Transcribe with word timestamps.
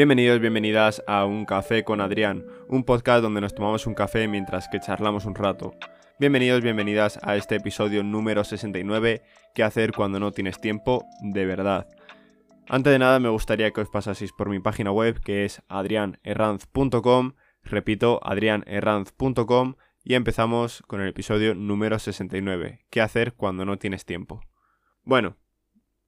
Bienvenidos, 0.00 0.40
bienvenidas 0.40 1.02
a 1.06 1.26
Un 1.26 1.44
Café 1.44 1.84
con 1.84 2.00
Adrián, 2.00 2.46
un 2.68 2.84
podcast 2.84 3.20
donde 3.20 3.42
nos 3.42 3.54
tomamos 3.54 3.86
un 3.86 3.92
café 3.92 4.28
mientras 4.28 4.66
que 4.66 4.80
charlamos 4.80 5.26
un 5.26 5.34
rato. 5.34 5.74
Bienvenidos, 6.18 6.62
bienvenidas 6.62 7.20
a 7.22 7.36
este 7.36 7.56
episodio 7.56 8.02
número 8.02 8.42
69, 8.42 9.20
¿qué 9.54 9.62
hacer 9.62 9.92
cuando 9.92 10.18
no 10.18 10.32
tienes 10.32 10.58
tiempo 10.58 11.04
de 11.20 11.44
verdad? 11.44 11.86
Antes 12.66 12.94
de 12.94 12.98
nada 12.98 13.20
me 13.20 13.28
gustaría 13.28 13.72
que 13.72 13.82
os 13.82 13.90
pasaseis 13.90 14.32
por 14.32 14.48
mi 14.48 14.58
página 14.58 14.90
web 14.90 15.20
que 15.20 15.44
es 15.44 15.60
adrianerranz.com, 15.68 17.34
repito, 17.62 18.20
adrianerranz.com 18.22 19.74
y 20.02 20.14
empezamos 20.14 20.82
con 20.86 21.02
el 21.02 21.08
episodio 21.08 21.54
número 21.54 21.98
69, 21.98 22.86
¿qué 22.88 23.02
hacer 23.02 23.34
cuando 23.34 23.66
no 23.66 23.76
tienes 23.76 24.06
tiempo? 24.06 24.40
Bueno, 25.02 25.36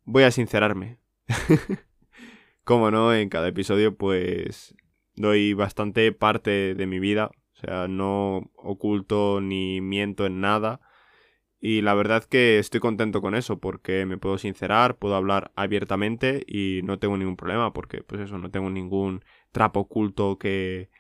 voy 0.05 0.23
a 0.23 0.31
sincerarme. 0.31 0.97
Como 2.65 2.91
no, 2.91 3.13
en 3.13 3.29
cada 3.29 3.49
episodio 3.49 3.97
pues 3.97 4.75
doy 5.17 5.53
bastante 5.55 6.13
parte 6.13 6.75
de 6.75 6.87
mi 6.87 7.01
vida, 7.01 7.31
o 7.55 7.57
sea, 7.57 7.89
no 7.89 8.51
oculto 8.57 9.41
ni 9.41 9.81
miento 9.81 10.27
en 10.27 10.41
nada. 10.41 10.81
Y 11.61 11.83
la 11.83 11.95
verdad 11.95 12.25
que 12.25 12.59
estoy 12.59 12.81
contento 12.81 13.21
con 13.21 13.37
eso, 13.37 13.59
porque 13.61 14.05
me 14.07 14.19
puedo 14.19 14.37
sincerar, 14.39 14.97
puedo 14.99 15.15
hablar 15.15 15.53
abiertamente 15.55 16.43
y 16.47 16.81
no 16.85 16.99
tengo 16.99 17.17
ningún 17.17 17.37
problema, 17.37 17.73
porque 17.73 18.03
pues 18.03 18.21
eso, 18.21 18.39
no 18.39 18.51
tengo 18.51 18.69
ningún 18.69 19.25
trapo 19.53 19.81
oculto 19.81 20.39
que 20.39 20.91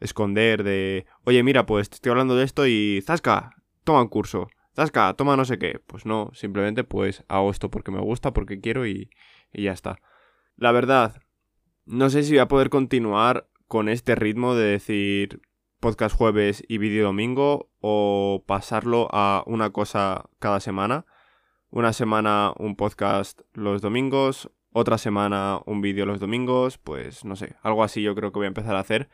esconder 0.00 0.64
de, 0.64 1.06
oye, 1.24 1.42
mira, 1.42 1.66
pues 1.66 1.88
estoy 1.92 2.10
hablando 2.10 2.36
de 2.36 2.44
esto 2.44 2.66
y 2.66 3.00
Zasca, 3.06 3.50
toma 3.84 4.02
un 4.02 4.08
curso, 4.08 4.48
Zasca, 4.74 5.14
toma 5.14 5.36
no 5.36 5.44
sé 5.44 5.58
qué. 5.58 5.80
Pues 5.86 6.06
no, 6.06 6.30
simplemente 6.34 6.84
pues 6.84 7.24
hago 7.28 7.50
esto 7.50 7.70
porque 7.70 7.90
me 7.90 8.00
gusta, 8.00 8.32
porque 8.32 8.60
quiero 8.60 8.86
y, 8.86 9.10
y 9.52 9.64
ya 9.64 9.72
está. 9.72 10.00
La 10.58 10.72
verdad, 10.72 11.22
no 11.86 12.10
sé 12.10 12.24
si 12.24 12.32
voy 12.32 12.40
a 12.40 12.48
poder 12.48 12.68
continuar 12.68 13.48
con 13.68 13.88
este 13.88 14.16
ritmo 14.16 14.56
de 14.56 14.64
decir 14.64 15.40
podcast 15.78 16.16
jueves 16.16 16.64
y 16.66 16.78
vídeo 16.78 17.04
domingo 17.04 17.70
o 17.78 18.42
pasarlo 18.44 19.06
a 19.12 19.44
una 19.46 19.70
cosa 19.70 20.28
cada 20.40 20.58
semana. 20.58 21.06
Una 21.70 21.92
semana 21.92 22.52
un 22.58 22.74
podcast 22.74 23.42
los 23.52 23.82
domingos, 23.82 24.50
otra 24.72 24.98
semana 24.98 25.60
un 25.64 25.80
vídeo 25.80 26.06
los 26.06 26.18
domingos, 26.18 26.76
pues 26.76 27.24
no 27.24 27.36
sé, 27.36 27.54
algo 27.62 27.84
así 27.84 28.02
yo 28.02 28.16
creo 28.16 28.32
que 28.32 28.40
voy 28.40 28.46
a 28.46 28.48
empezar 28.48 28.74
a 28.74 28.80
hacer. 28.80 29.08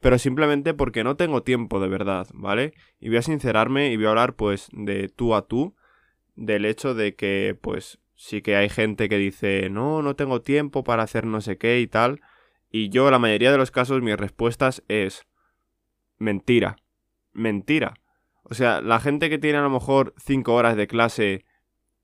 Pero 0.00 0.18
simplemente 0.18 0.72
porque 0.72 1.04
no 1.04 1.16
tengo 1.16 1.42
tiempo 1.42 1.78
de 1.78 1.88
verdad, 1.88 2.26
¿vale? 2.32 2.72
Y 3.00 3.10
voy 3.10 3.18
a 3.18 3.22
sincerarme 3.22 3.92
y 3.92 3.98
voy 3.98 4.06
a 4.06 4.10
hablar 4.10 4.34
pues 4.34 4.70
de 4.72 5.10
tú 5.10 5.34
a 5.34 5.46
tú, 5.46 5.76
del 6.36 6.64
hecho 6.64 6.94
de 6.94 7.14
que 7.16 7.54
pues 7.60 7.98
sí 8.16 8.42
que 8.42 8.56
hay 8.56 8.68
gente 8.68 9.08
que 9.08 9.18
dice, 9.18 9.68
no, 9.70 10.02
no 10.02 10.16
tengo 10.16 10.42
tiempo 10.42 10.82
para 10.82 11.04
hacer 11.04 11.26
no 11.26 11.40
sé 11.40 11.58
qué 11.58 11.80
y 11.80 11.86
tal. 11.86 12.20
Y 12.70 12.88
yo, 12.88 13.10
la 13.10 13.18
mayoría 13.18 13.52
de 13.52 13.58
los 13.58 13.70
casos, 13.70 14.02
mis 14.02 14.16
respuestas 14.16 14.82
es 14.88 15.26
mentira. 16.18 16.76
Mentira. 17.32 17.94
O 18.42 18.54
sea, 18.54 18.80
la 18.80 19.00
gente 19.00 19.28
que 19.28 19.38
tiene 19.38 19.58
a 19.58 19.62
lo 19.62 19.70
mejor 19.70 20.14
5 20.18 20.54
horas 20.54 20.76
de 20.76 20.86
clase 20.86 21.44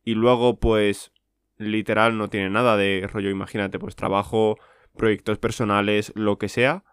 y 0.04 0.14
luego, 0.14 0.58
pues, 0.58 1.12
literal 1.56 2.18
no 2.18 2.28
tiene 2.28 2.50
nada 2.50 2.76
de 2.76 3.08
rollo, 3.10 3.30
imagínate, 3.30 3.78
pues 3.78 3.96
trabajo, 3.96 4.58
proyectos 4.96 5.38
personales, 5.38 6.12
lo 6.14 6.38
que 6.38 6.48
sea, 6.48 6.84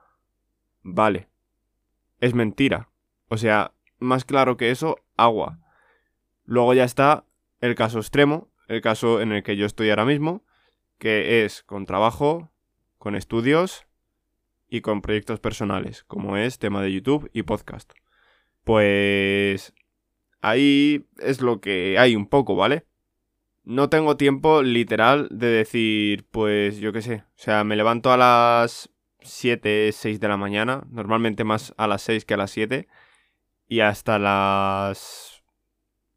vale. 0.81 1.27
Es 2.19 2.33
mentira. 2.33 2.89
O 3.27 3.37
sea, 3.37 3.73
más 3.97 4.25
claro 4.25 4.57
que 4.57 4.71
eso, 4.71 4.97
agua. 5.17 5.59
Luego 6.45 6.73
ya 6.73 6.83
está 6.83 7.25
el 7.61 7.75
caso 7.75 7.99
extremo, 7.99 8.49
el 8.69 8.81
caso 8.81 9.19
en 9.19 9.33
el 9.33 9.43
que 9.43 9.57
yo 9.57 9.65
estoy 9.65 9.89
ahora 9.89 10.05
mismo, 10.05 10.45
que 10.99 11.43
es 11.43 11.63
con 11.63 11.85
trabajo, 11.85 12.51
con 12.99 13.15
estudios 13.15 13.85
y 14.69 14.81
con 14.81 15.01
proyectos 15.01 15.39
personales, 15.39 16.03
como 16.03 16.37
es 16.37 16.59
tema 16.59 16.81
de 16.81 16.93
YouTube 16.93 17.29
y 17.33 17.43
podcast. 17.43 17.91
Pues 18.63 19.73
ahí 20.41 21.07
es 21.17 21.41
lo 21.41 21.59
que 21.61 21.97
hay 21.97 22.15
un 22.15 22.27
poco, 22.27 22.55
¿vale? 22.55 22.85
No 23.63 23.89
tengo 23.89 24.17
tiempo 24.17 24.61
literal 24.61 25.27
de 25.31 25.47
decir, 25.47 26.25
pues 26.29 26.77
yo 26.77 26.93
qué 26.93 27.01
sé, 27.01 27.15
o 27.15 27.37
sea, 27.37 27.63
me 27.63 27.75
levanto 27.75 28.11
a 28.11 28.17
las 28.17 28.91
7, 29.21 29.91
6 29.91 30.19
de 30.19 30.27
la 30.27 30.37
mañana, 30.37 30.85
normalmente 30.91 31.43
más 31.43 31.73
a 31.77 31.87
las 31.87 32.03
6 32.03 32.23
que 32.25 32.35
a 32.35 32.37
las 32.37 32.51
7, 32.51 32.87
y 33.67 33.79
hasta 33.79 34.19
las 34.19 35.43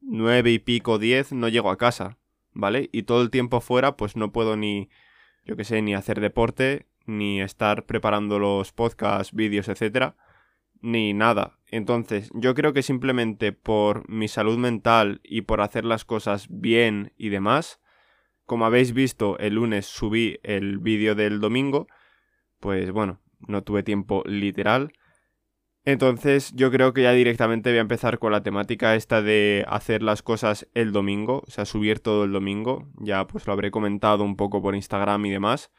9 0.00 0.52
y 0.52 0.58
pico, 0.58 0.98
10 0.98 1.32
no 1.32 1.48
llego 1.48 1.70
a 1.70 1.78
casa. 1.78 2.18
¿Vale? 2.52 2.88
Y 2.92 3.04
todo 3.04 3.22
el 3.22 3.30
tiempo 3.30 3.60
fuera, 3.60 3.96
pues 3.96 4.16
no 4.16 4.32
puedo 4.32 4.56
ni, 4.56 4.88
yo 5.44 5.56
qué 5.56 5.64
sé, 5.64 5.82
ni 5.82 5.94
hacer 5.94 6.20
deporte, 6.20 6.86
ni 7.06 7.40
estar 7.40 7.86
preparando 7.86 8.38
los 8.38 8.72
podcasts, 8.72 9.34
vídeos, 9.34 9.68
etcétera, 9.68 10.16
ni 10.80 11.12
nada. 11.12 11.58
Entonces, 11.68 12.30
yo 12.34 12.54
creo 12.54 12.72
que 12.72 12.82
simplemente 12.82 13.52
por 13.52 14.08
mi 14.08 14.28
salud 14.28 14.58
mental 14.58 15.20
y 15.24 15.42
por 15.42 15.60
hacer 15.60 15.84
las 15.84 16.04
cosas 16.04 16.46
bien 16.50 17.12
y 17.16 17.30
demás, 17.30 17.80
como 18.44 18.66
habéis 18.66 18.92
visto, 18.92 19.38
el 19.38 19.54
lunes 19.54 19.86
subí 19.86 20.38
el 20.42 20.78
vídeo 20.78 21.14
del 21.14 21.40
domingo, 21.40 21.86
pues 22.60 22.90
bueno, 22.90 23.20
no 23.40 23.62
tuve 23.62 23.82
tiempo 23.82 24.22
literal. 24.26 24.92
Entonces 25.84 26.52
yo 26.54 26.70
creo 26.70 26.92
que 26.92 27.02
ya 27.02 27.12
directamente 27.12 27.70
voy 27.70 27.78
a 27.78 27.82
empezar 27.82 28.20
con 28.20 28.30
la 28.30 28.42
temática 28.44 28.94
esta 28.94 29.20
de 29.20 29.64
hacer 29.68 30.02
las 30.02 30.22
cosas 30.22 30.68
el 30.74 30.92
domingo, 30.92 31.42
o 31.46 31.50
sea, 31.50 31.64
subir 31.64 31.98
todo 31.98 32.24
el 32.24 32.32
domingo, 32.32 32.88
ya 33.00 33.26
pues 33.26 33.46
lo 33.46 33.52
habré 33.52 33.72
comentado 33.72 34.22
un 34.22 34.36
poco 34.36 34.62
por 34.62 34.76
Instagram 34.76 35.26
y 35.26 35.30
demás, 35.30 35.72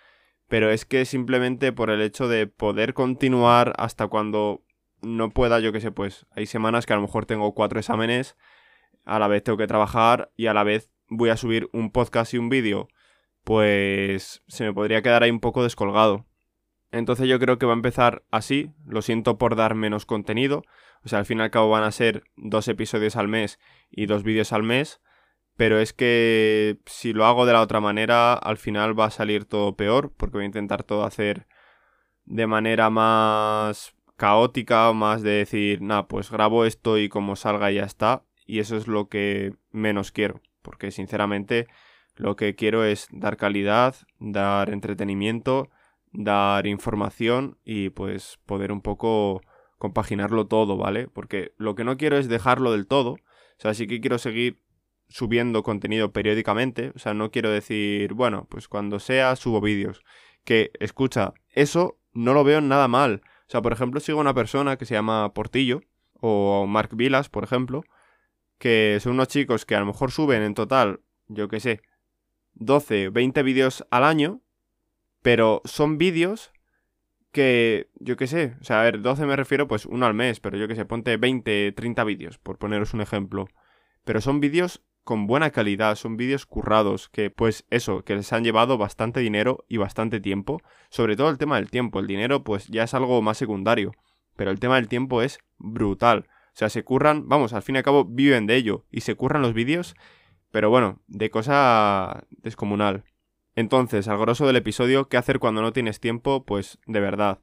pero 0.49 0.69
es 0.69 0.85
que 0.85 1.05
simplemente 1.05 1.71
por 1.71 1.89
el 1.89 2.01
hecho 2.01 2.27
de 2.27 2.47
poder 2.47 2.93
continuar 2.93 3.73
hasta 3.77 4.07
cuando 4.07 4.65
no 5.01 5.29
pueda, 5.29 5.59
yo 5.61 5.71
que 5.71 5.79
sé, 5.79 5.91
pues 5.91 6.25
hay 6.31 6.47
semanas 6.47 6.85
que 6.85 6.93
a 6.93 6.97
lo 6.97 7.01
mejor 7.01 7.25
tengo 7.25 7.53
cuatro 7.53 7.79
exámenes, 7.79 8.35
a 9.05 9.19
la 9.19 9.29
vez 9.29 9.43
tengo 9.43 9.57
que 9.57 9.67
trabajar 9.67 10.31
y 10.35 10.47
a 10.47 10.53
la 10.53 10.63
vez 10.63 10.89
voy 11.07 11.29
a 11.29 11.37
subir 11.37 11.69
un 11.71 11.91
podcast 11.91 12.33
y 12.33 12.37
un 12.39 12.49
vídeo, 12.49 12.89
pues 13.45 14.43
se 14.47 14.65
me 14.65 14.73
podría 14.73 15.01
quedar 15.01 15.23
ahí 15.23 15.31
un 15.31 15.39
poco 15.39 15.63
descolgado. 15.63 16.25
Entonces 16.93 17.27
yo 17.27 17.39
creo 17.39 17.57
que 17.57 17.65
va 17.65 17.73
a 17.73 17.75
empezar 17.75 18.23
así. 18.29 18.71
Lo 18.85 19.01
siento 19.01 19.39
por 19.39 19.55
dar 19.55 19.73
menos 19.73 20.05
contenido. 20.05 20.61
O 21.03 21.09
sea, 21.09 21.17
al 21.17 21.25
fin 21.25 21.39
y 21.39 21.41
al 21.41 21.49
cabo 21.49 21.71
van 21.71 21.83
a 21.83 21.91
ser 21.91 22.23
dos 22.37 22.67
episodios 22.67 23.15
al 23.15 23.27
mes 23.27 23.59
y 23.89 24.05
dos 24.05 24.21
vídeos 24.21 24.53
al 24.53 24.61
mes. 24.61 25.01
Pero 25.57 25.79
es 25.79 25.91
que 25.91 26.77
si 26.85 27.11
lo 27.11 27.25
hago 27.25 27.47
de 27.47 27.53
la 27.53 27.61
otra 27.61 27.79
manera, 27.79 28.33
al 28.33 28.57
final 28.57 28.97
va 28.97 29.05
a 29.05 29.11
salir 29.11 29.45
todo 29.45 29.75
peor. 29.75 30.13
Porque 30.15 30.37
voy 30.37 30.43
a 30.43 30.45
intentar 30.45 30.83
todo 30.83 31.03
hacer 31.03 31.47
de 32.25 32.45
manera 32.45 32.91
más 32.91 33.95
caótica, 34.15 34.93
más 34.93 35.23
de 35.23 35.31
decir, 35.31 35.81
nada, 35.81 36.07
pues 36.07 36.29
grabo 36.29 36.63
esto 36.63 36.99
y 36.99 37.09
como 37.09 37.35
salga 37.35 37.71
ya 37.71 37.85
está. 37.85 38.23
Y 38.45 38.59
eso 38.59 38.77
es 38.77 38.87
lo 38.87 39.09
que 39.09 39.55
menos 39.71 40.11
quiero. 40.11 40.41
Porque 40.61 40.91
sinceramente 40.91 41.65
lo 42.15 42.35
que 42.35 42.53
quiero 42.53 42.83
es 42.83 43.07
dar 43.11 43.35
calidad, 43.35 43.95
dar 44.19 44.69
entretenimiento 44.69 45.71
dar 46.13 46.67
información 46.67 47.57
y 47.65 47.89
pues 47.89 48.39
poder 48.45 48.71
un 48.71 48.81
poco 48.81 49.41
compaginarlo 49.77 50.47
todo, 50.47 50.77
¿vale? 50.77 51.07
Porque 51.07 51.53
lo 51.57 51.75
que 51.75 51.83
no 51.83 51.97
quiero 51.97 52.17
es 52.17 52.29
dejarlo 52.29 52.71
del 52.71 52.87
todo, 52.87 53.11
o 53.11 53.19
sea, 53.57 53.73
sí 53.73 53.87
que 53.87 53.99
quiero 53.99 54.17
seguir 54.17 54.61
subiendo 55.09 55.63
contenido 55.63 56.11
periódicamente, 56.13 56.91
o 56.95 56.99
sea, 56.99 57.13
no 57.13 57.31
quiero 57.31 57.49
decir, 57.49 58.13
bueno, 58.13 58.47
pues 58.49 58.67
cuando 58.67 58.99
sea 58.99 59.35
subo 59.35 59.59
vídeos, 59.59 60.03
que 60.45 60.71
escucha, 60.79 61.33
eso 61.49 61.99
no 62.13 62.33
lo 62.33 62.43
veo 62.43 62.61
nada 62.61 62.87
mal, 62.87 63.21
o 63.25 63.51
sea, 63.51 63.61
por 63.61 63.73
ejemplo, 63.73 63.99
sigo 63.99 64.19
a 64.19 64.21
una 64.21 64.33
persona 64.33 64.77
que 64.77 64.85
se 64.85 64.93
llama 64.93 65.33
Portillo, 65.33 65.81
o 66.25 66.65
Mark 66.67 66.95
Vilas, 66.95 67.27
por 67.27 67.43
ejemplo, 67.43 67.83
que 68.57 68.97
son 69.01 69.13
unos 69.13 69.27
chicos 69.27 69.65
que 69.65 69.75
a 69.75 69.79
lo 69.81 69.85
mejor 69.85 70.11
suben 70.11 70.41
en 70.41 70.53
total, 70.53 71.01
yo 71.27 71.49
qué 71.49 71.59
sé, 71.59 71.81
12, 72.53 73.09
20 73.09 73.43
vídeos 73.43 73.85
al 73.91 74.05
año, 74.05 74.41
pero 75.23 75.61
son 75.65 75.97
vídeos 75.97 76.51
que, 77.31 77.89
yo 77.95 78.15
qué 78.15 78.27
sé, 78.27 78.55
o 78.61 78.63
sea, 78.63 78.81
a 78.81 78.83
ver, 78.83 79.01
12 79.01 79.25
me 79.25 79.35
refiero 79.35 79.67
pues 79.67 79.87
uno 79.87 80.05
al 80.05 80.13
mes, 80.13 80.39
pero 80.39 80.55
yo 80.57 80.67
qué 80.67 80.75
sé, 80.75 80.85
ponte 80.85 81.17
20, 81.17 81.71
30 81.71 82.03
vídeos, 82.03 82.37
por 82.37 82.59
poneros 82.59 82.93
un 82.93 83.01
ejemplo. 83.01 83.47
Pero 84.03 84.21
son 84.21 84.39
vídeos 84.39 84.83
con 85.03 85.25
buena 85.25 85.49
calidad, 85.49 85.95
son 85.95 86.15
vídeos 86.17 86.45
currados, 86.45 87.09
que 87.09 87.31
pues 87.31 87.65
eso, 87.71 88.03
que 88.03 88.15
les 88.15 88.31
han 88.33 88.43
llevado 88.43 88.77
bastante 88.77 89.21
dinero 89.21 89.65
y 89.67 89.77
bastante 89.77 90.19
tiempo. 90.19 90.61
Sobre 90.89 91.15
todo 91.15 91.29
el 91.29 91.39
tema 91.39 91.55
del 91.55 91.71
tiempo, 91.71 91.99
el 91.99 92.07
dinero 92.07 92.43
pues 92.43 92.67
ya 92.67 92.83
es 92.83 92.93
algo 92.93 93.21
más 93.21 93.37
secundario, 93.37 93.93
pero 94.35 94.51
el 94.51 94.59
tema 94.59 94.75
del 94.75 94.87
tiempo 94.87 95.21
es 95.21 95.39
brutal. 95.57 96.27
O 96.49 96.55
sea, 96.55 96.69
se 96.69 96.83
curran, 96.83 97.27
vamos, 97.27 97.53
al 97.53 97.63
fin 97.63 97.75
y 97.75 97.77
al 97.79 97.83
cabo 97.83 98.05
viven 98.05 98.45
de 98.45 98.57
ello 98.57 98.85
y 98.91 99.01
se 99.01 99.15
curran 99.15 99.41
los 99.41 99.53
vídeos, 99.53 99.95
pero 100.51 100.69
bueno, 100.69 101.01
de 101.07 101.31
cosa 101.31 102.27
descomunal. 102.29 103.05
Entonces, 103.55 104.07
al 104.07 104.17
grosso 104.17 104.47
del 104.47 104.55
episodio, 104.55 105.07
¿qué 105.09 105.17
hacer 105.17 105.39
cuando 105.39 105.61
no 105.61 105.73
tienes 105.73 105.99
tiempo? 105.99 106.45
Pues 106.45 106.79
de 106.87 106.99
verdad. 106.99 107.39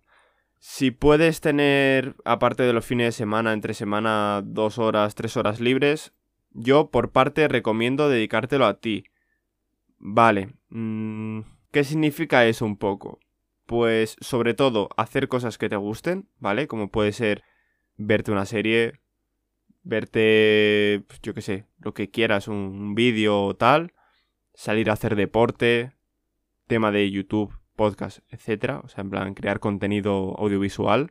Si 0.59 0.91
puedes 0.91 1.41
tener, 1.41 2.17
aparte 2.25 2.65
de 2.65 2.73
los 2.73 2.85
fines 2.85 3.07
de 3.07 3.13
semana, 3.13 3.53
entre 3.53 3.75
semana, 3.75 4.43
dos 4.45 4.79
horas, 4.79 5.15
tres 5.15 5.37
horas 5.37 5.61
libres, 5.61 6.13
yo 6.51 6.91
por 6.91 7.13
parte 7.13 7.49
recomiendo 7.49 8.09
dedicártelo 8.09 8.67
a 8.67 8.81
ti. 8.81 9.05
Vale. 9.99 10.55
Mm, 10.69 11.41
¿Qué 11.71 11.85
significa 11.85 12.45
eso 12.47 12.67
un 12.67 12.77
poco? 12.77 13.21
pues 13.71 14.17
sobre 14.21 14.53
todo 14.55 14.89
hacer 14.97 15.29
cosas 15.29 15.57
que 15.57 15.69
te 15.69 15.77
gusten, 15.77 16.29
¿vale? 16.41 16.67
Como 16.67 16.91
puede 16.91 17.13
ser 17.13 17.45
verte 17.97 18.33
una 18.33 18.45
serie, 18.45 18.95
verte, 19.85 21.05
yo 21.23 21.35
qué 21.35 21.41
sé, 21.41 21.67
lo 21.79 21.95
que 21.95 22.11
quieras, 22.11 22.49
un 22.49 22.97
vídeo 22.97 23.41
o 23.45 23.55
tal, 23.55 23.93
salir 24.55 24.91
a 24.91 24.95
hacer 24.95 25.15
deporte, 25.15 25.93
tema 26.71 26.93
de 26.93 27.11
YouTube, 27.11 27.53
podcast, 27.75 28.21
etcétera, 28.29 28.81
o 28.85 28.89
sea, 28.89 29.03
en 29.03 29.11
plan 29.11 29.35
crear 29.35 29.59
contenido 29.59 30.37
audiovisual 30.39 31.11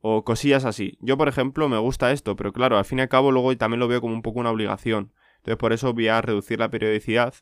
o 0.00 0.24
cosillas 0.24 0.64
así. 0.64 0.96
Yo, 1.02 1.18
por 1.18 1.28
ejemplo, 1.28 1.68
me 1.68 1.76
gusta 1.76 2.10
esto, 2.10 2.36
pero 2.36 2.54
claro, 2.54 2.78
al 2.78 2.86
fin 2.86 2.98
y 2.98 3.02
al 3.02 3.10
cabo 3.10 3.30
luego 3.30 3.54
también 3.58 3.80
lo 3.80 3.86
veo 3.88 4.00
como 4.00 4.14
un 4.14 4.22
poco 4.22 4.40
una 4.40 4.50
obligación. 4.50 5.12
Entonces, 5.36 5.58
por 5.58 5.74
eso 5.74 5.92
voy 5.92 6.08
a 6.08 6.22
reducir 6.22 6.58
la 6.58 6.70
periodicidad 6.70 7.34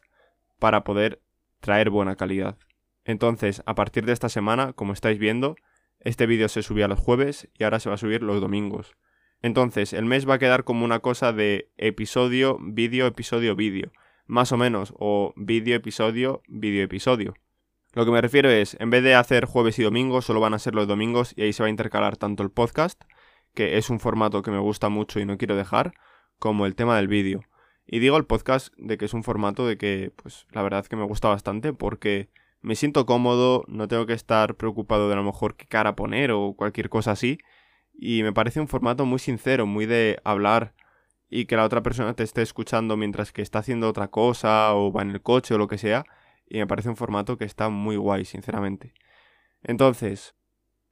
para 0.58 0.82
poder 0.82 1.22
traer 1.60 1.88
buena 1.88 2.16
calidad. 2.16 2.58
Entonces, 3.04 3.62
a 3.64 3.76
partir 3.76 4.04
de 4.06 4.12
esta 4.12 4.28
semana, 4.28 4.72
como 4.72 4.92
estáis 4.92 5.20
viendo, 5.20 5.54
este 6.00 6.26
vídeo 6.26 6.49
se 6.49 6.64
subía 6.64 6.88
los 6.88 6.99
jueves 6.99 7.49
y 7.56 7.62
ahora 7.62 7.78
se 7.78 7.90
va 7.90 7.94
a 7.94 7.99
subir 7.99 8.25
los 8.25 8.40
domingos. 8.40 8.96
Entonces, 9.40 9.92
el 9.92 10.04
mes 10.04 10.28
va 10.28 10.34
a 10.34 10.38
quedar 10.40 10.64
como 10.64 10.84
una 10.84 10.99
cosa 10.99 11.32
de 11.32 11.70
episodio, 11.76 12.58
vídeo, 12.60 13.06
episodio, 13.06 13.54
vídeo. 13.54 13.92
Más 14.26 14.50
o 14.50 14.56
menos, 14.56 14.93
o 14.99 15.32
vídeo, 15.37 15.76
episodio, 15.76 16.43
vídeo, 16.49 16.82
episodio. 16.82 17.34
Lo 17.93 18.05
que 18.05 18.11
me 18.11 18.20
refiero 18.20 18.50
es, 18.50 18.76
en 18.81 18.90
vez 18.90 19.05
de 19.05 19.14
hacer 19.14 19.44
jueves 19.44 19.78
y 19.78 19.84
domingos, 19.84 20.25
solo 20.25 20.40
van 20.40 20.52
a 20.52 20.58
ser 20.58 20.75
los 20.75 20.88
domingos 20.88 21.32
y 21.37 21.43
ahí 21.43 21.52
se 21.52 21.62
va 21.62 21.69
a 21.69 21.70
intercalar 21.70 22.17
tanto 22.17 22.43
el 22.43 22.50
podcast, 22.50 23.00
que 23.55 23.78
es 23.78 23.88
un 23.88 24.00
formato 24.00 24.43
que 24.43 24.50
me 24.50 24.58
gusta 24.58 24.88
mucho 24.88 25.20
y 25.20 25.25
no 25.25 25.38
quiero 25.38 25.55
dejar, 25.55 25.94
como 26.40 26.67
el 26.67 26.75
tema 26.75 26.96
del 26.96 27.06
vídeo. 27.06 27.43
Y 27.87 28.00
digo 28.00 28.17
el 28.17 28.26
podcast 28.26 28.75
de 28.76 28.99
que 28.99 29.05
es 29.05 29.14
un 29.14 29.23
formato 29.23 29.64
de 29.64 29.78
que, 29.78 30.12
pues, 30.17 30.46
la 30.50 30.62
verdad 30.62 30.84
que 30.87 30.96
me 30.96 31.05
gusta 31.05 31.28
bastante 31.28 31.73
porque 31.73 32.28
me 32.61 32.75
siento 32.75 33.06
cómodo, 33.06 33.64
no 33.69 33.87
tengo 33.87 34.06
que 34.06 34.12
estar 34.12 34.56
preocupado 34.56 35.06
de 35.06 35.14
a 35.14 35.19
lo 35.19 35.23
mejor 35.23 35.56
qué 35.56 35.67
cara 35.67 35.94
poner 35.94 36.32
o 36.32 36.55
cualquier 36.55 36.88
cosa 36.88 37.12
así. 37.12 37.38
Y 37.94 38.25
me 38.25 38.32
parece 38.32 38.61
un 38.61 38.67
formato 38.67 39.06
muy 39.06 39.20
sincero, 39.20 39.67
muy 39.67 39.87
de 39.87 40.19
hablar 40.25 40.75
y 41.28 41.46
que 41.46 41.56
la 41.56 41.64
otra 41.64 41.82
persona 41.82 42.14
te 42.14 42.23
esté 42.23 42.43
escuchando 42.43 42.96
mientras 42.96 43.32
que 43.32 43.43
está 43.43 43.61
haciendo 43.61 43.88
otra 43.88 44.08
cosa 44.08 44.75
o 44.75 44.93
va 44.93 45.02
en 45.02 45.11
el 45.11 45.23
coche 45.23 45.55
o 45.55 45.58
lo 45.58 45.69
que 45.69 45.78
sea. 45.78 46.05
Y 46.49 46.58
me 46.58 46.67
parece 46.67 46.88
un 46.88 46.96
formato 46.96 47.37
que 47.37 47.44
está 47.44 47.69
muy 47.69 47.96
guay, 47.96 48.25
sinceramente. 48.25 48.94
Entonces, 49.62 50.34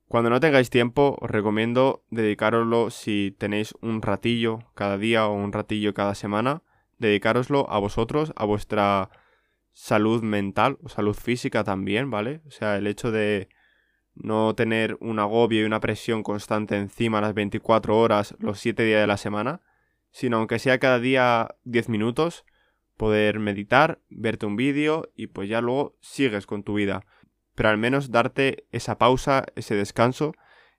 cuando 0.09 0.31
no 0.31 0.41
tengáis 0.41 0.71
tiempo, 0.71 1.17
os 1.21 1.31
recomiendo 1.31 2.05
dedicaroslo 2.11 2.91
si 2.91 3.35
tenéis 3.39 3.75
un 3.81 4.03
ratillo 4.03 4.61
cada 4.75 4.99
día 4.99 5.27
o 5.27 5.35
un 5.35 5.53
ratillo 5.53 5.95
cada 5.95 6.15
semana, 6.15 6.63
dedicároslo 6.99 7.71
a 7.71 7.79
vosotros, 7.79 8.33
a 8.37 8.45
vuestra 8.45 9.11
salud 9.73 10.23
mental 10.23 10.79
o 10.83 10.89
salud 10.89 11.15
física 11.15 11.65
también, 11.65 12.11
¿vale? 12.11 12.43
O 12.47 12.51
sea, 12.51 12.77
el 12.77 12.87
hecho 12.87 13.11
de 13.11 13.49
no 14.15 14.55
tener 14.55 14.97
un 15.01 15.19
agobio 15.19 15.63
y 15.63 15.65
una 15.65 15.81
presión 15.81 16.23
constante 16.23 16.77
encima 16.77 17.21
las 17.21 17.35
24 17.35 17.99
horas, 17.99 18.37
los 18.39 18.61
7 18.61 18.85
días 18.85 19.01
de 19.01 19.07
la 19.07 19.17
semana, 19.17 19.61
sino 20.15 20.37
aunque 20.37 20.61
sea 20.61 20.79
cada 20.79 21.01
día 21.01 21.57
10 21.65 21.89
minutos, 21.89 22.45
poder 22.97 23.41
meditar, 23.41 23.99
verte 24.11 24.47
un 24.47 24.55
vídeo 24.55 25.11
y 25.17 25.27
pues 25.27 25.49
ya 25.49 25.61
luego 25.61 25.97
sigues 26.01 26.47
con 26.47 26.63
tu 26.63 26.75
vida. 26.75 27.05
Pero 27.57 27.71
al 27.71 27.79
menos 27.79 28.13
darte 28.13 28.65
esa 28.71 28.97
pausa, 28.97 29.45
ese 29.57 29.75
descanso 29.75 30.33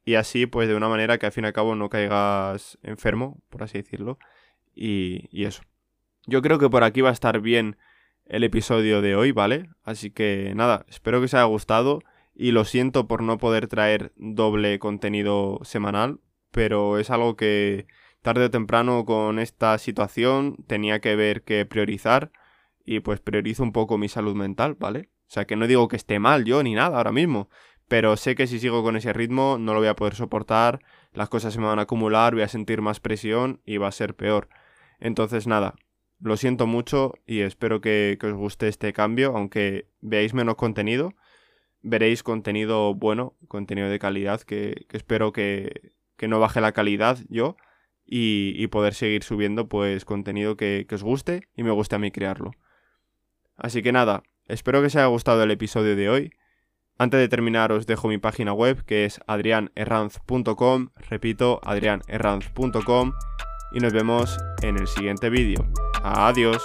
y 0.06 0.16
así 0.16 0.46
pues 0.46 0.70
de 0.70 0.76
una 0.76 0.88
manera 0.88 1.18
que 1.18 1.26
al 1.26 1.34
fin 1.34 1.44
y 1.44 1.48
al 1.48 1.54
cabo 1.54 1.76
no 1.76 1.90
caigas 1.90 2.80
enfermo, 2.82 3.44
por 3.50 3.64
así 3.64 3.78
decirlo, 3.78 4.20
y, 4.74 5.28
y 5.32 5.44
eso. 5.44 5.64
Yo 6.26 6.42
creo 6.42 6.58
que 6.58 6.70
por 6.70 6.86
aquí 6.86 7.02
va 7.02 7.10
a 7.10 7.14
estar 7.14 7.42
bien 7.42 7.76
el 8.24 8.46
episodio 8.46 9.02
de 9.02 9.18
hoy, 9.18 9.34
¿vale? 9.34 9.70
Así 9.84 10.12
que 10.12 10.54
nada, 10.56 10.86
espero 10.88 11.20
que 11.20 11.26
os 11.26 11.34
haya 11.34 11.44
gustado 11.44 12.00
y 12.34 12.54
lo 12.54 12.64
siento 12.64 13.06
por 13.06 13.22
no 13.22 13.38
poder 13.38 13.68
traer 13.68 14.14
doble 14.16 14.80
contenido 14.80 15.60
semanal, 15.64 16.22
pero 16.52 17.00
es 17.00 17.10
algo 17.10 17.36
que 17.36 17.86
tarde 18.26 18.46
o 18.46 18.50
temprano 18.50 19.06
con 19.06 19.38
esta 19.38 19.78
situación 19.78 20.58
tenía 20.66 21.00
que 21.00 21.16
ver 21.16 21.44
que 21.44 21.64
priorizar 21.68 22.32
y 22.84 23.02
pues 23.02 23.20
priorizo 23.20 23.62
un 23.62 23.72
poco 23.72 24.00
mi 24.00 24.10
salud 24.10 24.34
mental, 24.34 24.76
¿vale? 24.80 25.12
O 25.28 25.32
sea 25.32 25.46
que 25.46 25.56
no 25.56 25.68
digo 25.68 25.88
que 25.88 25.96
esté 25.96 26.18
mal 26.18 26.44
yo 26.44 26.64
ni 26.64 26.74
nada 26.74 26.98
ahora 26.98 27.12
mismo, 27.12 27.50
pero 27.88 28.18
sé 28.18 28.34
que 28.34 28.48
si 28.48 28.60
sigo 28.60 28.82
con 28.82 28.96
ese 28.96 29.14
ritmo 29.14 29.58
no 29.60 29.76
lo 29.76 29.80
voy 29.80 29.90
a 29.90 29.96
poder 29.96 30.16
soportar, 30.16 30.80
las 31.14 31.30
cosas 31.30 31.54
se 31.54 31.60
me 31.60 31.68
van 31.68 31.78
a 31.78 31.84
acumular, 31.84 32.34
voy 32.34 32.42
a 32.42 32.48
sentir 32.48 32.82
más 32.82 33.00
presión 33.00 33.62
y 33.64 33.78
va 33.78 33.90
a 33.90 33.92
ser 33.92 34.16
peor. 34.16 34.50
Entonces 35.00 35.46
nada, 35.46 35.76
lo 36.20 36.36
siento 36.36 36.66
mucho 36.66 37.14
y 37.28 37.42
espero 37.42 37.80
que, 37.80 38.18
os 38.24 38.34
guste 38.34 38.68
este 38.68 38.92
cambio, 38.92 39.38
aunque 39.38 39.88
veáis 40.02 40.34
menos 40.34 40.56
contenido, 40.56 41.14
veréis 41.84 42.24
contenido 42.24 42.96
bueno, 42.96 43.38
contenido 43.48 43.88
de 43.88 44.00
calidad, 44.00 44.42
que, 44.42 44.88
espero 44.94 45.32
que, 45.32 45.94
no 46.28 46.40
baje 46.40 46.60
la 46.60 46.72
calidad 46.72 47.20
yo 47.30 47.56
y, 48.06 48.68
poder 48.68 48.94
seguir 48.94 49.24
subiendo 49.24 49.68
pues 49.68 50.06
contenido 50.06 50.58
que, 50.58 50.86
que 50.88 50.96
os 50.96 51.04
guste 51.04 51.48
y 51.56 51.64
me 51.64 51.72
guste 51.72 51.96
a 51.96 52.00
mí 52.00 52.12
crearlo. 52.12 52.52
Así 53.58 53.82
que 53.82 53.92
nada, 53.92 54.24
espero 54.48 54.82
que 54.82 54.88
os 54.88 54.96
haya 54.96 55.08
gustado 55.08 55.44
el 55.44 55.52
episodio 55.52 55.96
de 55.96 56.10
hoy. 56.10 56.32
Antes 56.98 57.20
de 57.20 57.28
terminar 57.28 57.72
os 57.72 57.88
dejo 57.88 58.08
mi 58.08 58.18
página 58.18 58.54
web 58.54 58.86
que 58.86 59.06
es 59.06 59.20
adrianerranz.com, 59.28 60.90
repito, 61.10 61.60
adrianerranz.com 61.64 63.14
y 63.74 63.80
nos 63.80 63.92
vemos 63.92 64.38
en 64.62 64.78
el 64.78 64.88
siguiente 64.88 65.30
vídeo. 65.30 65.68
Adiós. 66.04 66.64